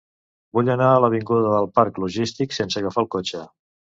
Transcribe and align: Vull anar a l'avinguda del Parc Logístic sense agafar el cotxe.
Vull 0.57 0.71
anar 0.75 0.87
a 0.93 1.01
l'avinguda 1.03 1.51
del 1.55 1.69
Parc 1.77 2.01
Logístic 2.05 2.57
sense 2.59 2.81
agafar 2.81 3.03
el 3.07 3.13
cotxe. 3.17 3.45